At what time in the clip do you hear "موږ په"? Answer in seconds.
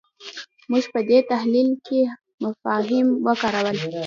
0.69-0.99